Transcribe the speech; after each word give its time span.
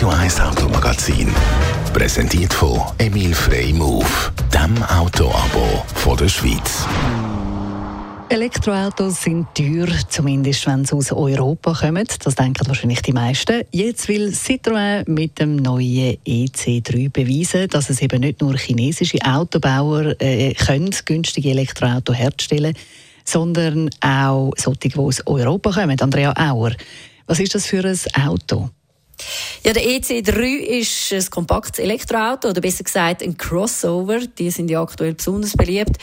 Radio 0.00 0.18
1 0.18 0.40
Automagazin. 0.40 1.28
Präsentiert 1.92 2.54
von 2.54 2.80
Emil 2.96 3.34
Frey 3.34 3.70
Move, 3.70 4.06
dem 4.50 4.82
Autoabo 4.84 5.84
von 5.94 6.16
der 6.16 6.26
Schweiz. 6.26 6.86
Elektroautos 8.30 9.20
sind 9.20 9.54
teuer, 9.54 9.88
zumindest 10.08 10.66
wenn 10.66 10.86
sie 10.86 10.96
aus 10.96 11.12
Europa 11.12 11.74
kommen. 11.74 12.06
Das 12.24 12.34
denken 12.34 12.66
wahrscheinlich 12.66 13.02
die 13.02 13.12
meisten. 13.12 13.60
Jetzt 13.72 14.08
will 14.08 14.28
Citroën 14.28 15.06
mit 15.06 15.38
dem 15.38 15.56
neuen 15.56 16.16
EC3 16.26 17.10
beweisen, 17.10 17.68
dass 17.68 17.90
es 17.90 18.00
eben 18.00 18.22
nicht 18.22 18.40
nur 18.40 18.56
chinesische 18.56 19.18
Autobauer 19.22 20.14
äh, 20.18 20.54
können 20.54 20.96
günstige 21.04 21.50
Elektroautos 21.50 22.16
herstellen 22.16 22.74
sondern 23.26 23.90
auch 24.00 24.52
solche, 24.56 24.88
die 24.88 24.96
aus 24.96 25.24
Europa 25.26 25.72
kommen. 25.72 26.00
Andrea 26.00 26.32
Auer, 26.38 26.72
was 27.26 27.38
ist 27.38 27.54
das 27.54 27.66
für 27.66 27.84
ein 27.84 28.24
Auto? 28.26 28.70
Ja, 29.64 29.72
der 29.72 29.82
EC3 29.82 30.42
ist 30.80 31.12
ein 31.12 31.30
kompaktes 31.30 31.78
Elektroauto, 31.80 32.48
oder 32.48 32.60
besser 32.60 32.84
gesagt 32.84 33.22
ein 33.22 33.36
Crossover. 33.36 34.20
Die 34.20 34.50
sind 34.50 34.70
ja 34.70 34.82
aktuell 34.82 35.14
besonders 35.14 35.56
beliebt. 35.56 35.96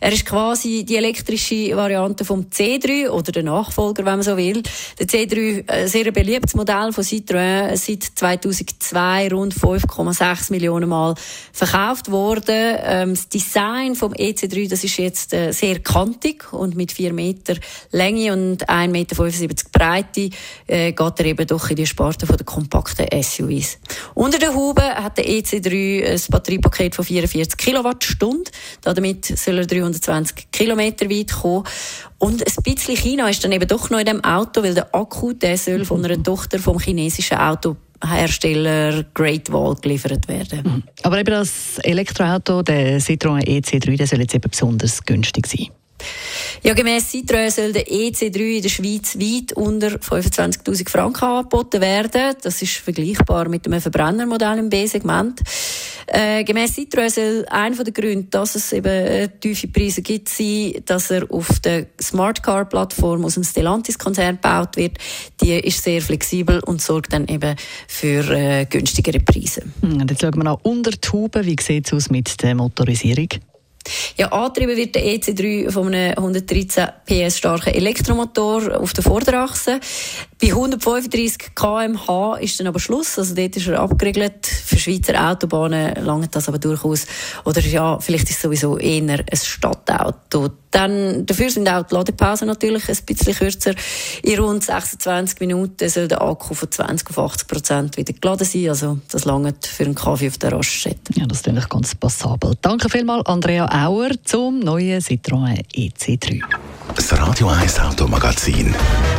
Er 0.00 0.12
ist 0.12 0.26
quasi 0.26 0.84
die 0.84 0.96
elektrische 0.96 1.76
Variante 1.76 2.24
vom 2.24 2.46
C3 2.50 3.08
oder 3.08 3.32
der 3.32 3.44
Nachfolger, 3.44 4.04
wenn 4.04 4.14
man 4.14 4.22
so 4.22 4.36
will. 4.36 4.62
Der 4.98 5.06
C3, 5.06 5.68
ein 5.68 5.88
sehr 5.88 6.10
beliebtes 6.10 6.54
Modell 6.54 6.92
von 6.92 7.04
Citroën, 7.04 7.76
seit 7.76 8.02
2002 8.02 9.28
rund 9.28 9.54
5,6 9.54 10.50
Millionen 10.50 10.88
Mal 10.88 11.14
verkauft 11.52 12.10
worden. 12.10 12.76
Ähm, 12.82 13.14
das 13.14 13.28
Design 13.28 13.94
vom 13.94 14.12
EC3, 14.12 14.68
das 14.68 14.84
ist 14.84 14.96
jetzt 14.98 15.32
äh, 15.32 15.52
sehr 15.52 15.80
kantig 15.80 16.52
und 16.52 16.74
mit 16.74 16.92
4 16.92 17.12
Meter 17.12 17.54
Länge 17.92 18.32
und 18.32 18.68
1,75 18.68 18.88
Meter 18.88 19.68
Breite 19.72 20.30
äh, 20.66 20.92
geht 20.92 21.20
er 21.20 21.24
eben 21.24 21.46
doch 21.46 21.70
in 21.70 21.76
die 21.76 21.86
Sparte 21.86 22.26
von 22.26 22.36
der 22.36 22.46
kompakten 22.64 23.06
SUVs. 23.22 23.78
Unter 24.14 24.38
der 24.38 24.54
Haube 24.54 24.82
hat 24.82 25.18
der 25.18 25.26
EC3 25.26 26.12
ein 26.12 26.20
Batteriepaket 26.30 26.94
von 26.94 27.04
44 27.04 27.56
Kilowattstunden. 27.56 28.44
Damit 28.82 29.26
soll 29.26 29.58
er 29.58 29.66
320 29.66 30.50
Kilometer 30.50 31.08
weit 31.10 31.32
kommen. 31.32 31.64
Und 32.18 32.42
ein 32.42 32.62
bisschen 32.62 32.96
China 32.96 33.28
ist 33.28 33.44
dann 33.44 33.52
eben 33.52 33.68
doch 33.68 33.90
noch 33.90 33.98
in 33.98 34.06
dem 34.06 34.24
Auto, 34.24 34.62
weil 34.62 34.74
der 34.74 34.94
Akku, 34.94 35.32
der 35.32 35.58
soll 35.58 35.84
von 35.84 36.04
einer 36.04 36.22
Tochter 36.22 36.58
vom 36.58 36.78
chinesischen 36.78 37.38
Auto 37.38 37.76
Hersteller 38.02 39.04
Great 39.14 39.50
Wall 39.50 39.76
geliefert 39.76 40.28
werden. 40.28 40.62
Mhm. 40.62 40.82
Aber 41.02 41.18
eben 41.18 41.30
das 41.30 41.78
Elektroauto, 41.78 42.62
der 42.62 43.00
Citroën 43.00 43.46
EC3, 43.46 43.96
der 43.96 44.06
soll 44.06 44.20
jetzt 44.20 44.34
eben 44.34 44.50
besonders 44.50 45.02
günstig 45.04 45.46
sein. 45.46 45.68
Ja, 46.66 46.72
gemäss 46.72 47.12
Citroën 47.12 47.50
soll 47.50 47.74
der 47.74 47.86
EC3 47.86 48.56
in 48.56 48.62
der 48.62 48.70
Schweiz 48.70 49.18
weit 49.18 49.52
unter 49.52 49.88
25.000 49.88 50.88
Franken 50.88 51.22
angeboten 51.22 51.82
werden. 51.82 52.36
Das 52.40 52.62
ist 52.62 52.76
vergleichbar 52.76 53.50
mit 53.50 53.66
einem 53.66 53.82
Verbrennermodell 53.82 54.56
im 54.60 54.70
B-Segment. 54.70 55.42
Äh, 56.06 56.42
gemäss 56.42 56.78
Citroën 56.78 57.10
soll 57.10 57.44
einer 57.50 57.84
der 57.84 57.92
Gründe, 57.92 58.28
dass 58.30 58.54
es 58.54 58.72
eben 58.72 58.86
äh, 58.86 59.28
tiefe 59.28 59.68
Preise 59.68 60.00
gibt, 60.00 60.30
sein, 60.30 60.76
dass 60.86 61.10
er 61.10 61.30
auf 61.30 61.60
der 61.60 61.88
Smart 62.00 62.42
Car 62.42 62.64
Plattform 62.64 63.26
aus 63.26 63.34
dem 63.34 63.44
Stellantis-Konzern 63.44 64.36
gebaut 64.36 64.78
wird. 64.78 64.96
Die 65.42 65.52
ist 65.52 65.84
sehr 65.84 66.00
flexibel 66.00 66.60
und 66.60 66.80
sorgt 66.80 67.12
dann 67.12 67.28
eben 67.28 67.56
für 67.88 68.30
äh, 68.30 68.64
günstigere 68.64 69.20
Preise. 69.20 69.64
Und 69.82 70.10
jetzt 70.10 70.22
schauen 70.22 70.36
wir 70.36 70.44
noch 70.44 70.60
unter 70.62 70.92
die 70.92 71.08
Haube. 71.12 71.44
Wie 71.44 71.56
sieht 71.60 71.88
es 71.88 71.92
aus 71.92 72.08
mit 72.08 72.42
der 72.42 72.54
Motorisierung? 72.54 73.28
Ja, 74.16 74.28
angetrieben 74.28 74.76
wird 74.76 74.94
der 74.94 75.04
EC3 75.04 75.72
von 75.72 75.92
einem 75.92 76.16
113 76.16 76.86
PS 77.04 77.38
starken 77.38 77.74
Elektromotor 77.74 78.78
auf 78.80 78.92
der 78.92 79.02
Vorderachse. 79.02 79.80
Bei 80.40 80.48
135 80.48 81.54
km/h 81.56 82.36
ist 82.36 82.60
dann 82.60 82.68
aber 82.68 82.78
Schluss. 82.78 83.18
Also 83.18 83.34
dort 83.34 83.56
ist 83.56 83.66
er 83.66 83.80
abgeriegelt. 83.80 84.46
Schweizer 84.84 85.30
Autobahnen 85.30 85.94
langt 86.04 86.34
das 86.34 86.48
aber 86.48 86.58
durchaus. 86.58 87.06
Oder 87.44 87.60
ja, 87.60 87.98
vielleicht 87.98 88.30
ist 88.30 88.36
es 88.36 88.42
sowieso 88.42 88.78
eher 88.78 89.18
ein 89.18 89.36
Stadtauto. 89.36 90.50
Dann, 90.70 91.24
dafür 91.24 91.50
sind 91.50 91.68
auch 91.68 91.84
die 91.84 91.94
Ladepausen 91.94 92.48
natürlich 92.48 92.88
ein 92.88 92.98
bisschen 93.06 93.34
kürzer. 93.34 93.74
In 94.22 94.40
rund 94.40 94.64
26 94.64 95.40
Minuten 95.40 95.88
soll 95.88 96.08
der 96.08 96.20
Akku 96.20 96.54
von 96.54 96.70
20 96.70 97.10
auf 97.10 97.18
80 97.18 97.48
Prozent 97.48 97.96
wieder 97.96 98.12
geladen 98.12 98.44
sein. 98.44 98.68
Also 98.68 98.98
das 99.10 99.24
langt 99.24 99.66
für 99.66 99.84
einen 99.84 99.94
Kaffee 99.94 100.28
auf 100.28 100.38
der 100.38 100.52
Raststätte. 100.52 101.12
Ja, 101.14 101.26
das 101.26 101.38
ist 101.38 101.48
eigentlich 101.48 101.68
ganz 101.68 101.94
passabel. 101.94 102.54
Danke 102.60 102.90
vielmals, 102.90 103.26
Andrea 103.26 103.66
Auer, 103.86 104.10
zum 104.24 104.58
neuen 104.58 105.00
Citroën 105.00 105.64
EC3. 105.74 106.42
Das 106.94 107.12
Radio 107.18 107.48
1 107.48 107.80
Automagazin, 107.80 108.74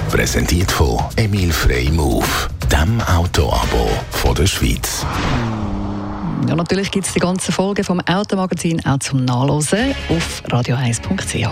präsentiert 0.10 0.72
von 0.72 0.98
Emil 1.16 1.52
Frey 1.52 1.90
Move, 1.90 2.26
dem 2.72 3.02
Autoabo 3.02 3.90
von 4.12 4.36
der 4.36 4.48
Schweiz. 4.48 5.06
Ja, 6.48 6.56
natürlich 6.56 6.92
gibt 6.92 7.08
es 7.08 7.14
die 7.14 7.20
ganze 7.20 7.52
Folge 7.52 7.84
vom 7.84 8.00
Automagazin 8.02 8.86
auch 8.86 9.00
zum 9.00 9.26
Nachlesen 9.26 9.96
auf 10.10 10.44
radio1.ch. 10.48 11.50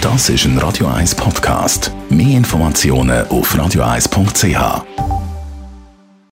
Das 0.00 0.28
ist 0.28 0.44
ein 0.44 0.58
Radio 0.58 0.86
1 0.86 1.14
Podcast. 1.14 1.90
Mehr 2.08 2.36
Informationen 2.36 3.26
auf 3.28 3.54
radio1.ch. 3.54 4.95